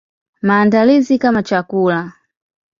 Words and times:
Maandalizi 0.41 1.17
kama 1.19 1.41
chakula. 1.43 2.11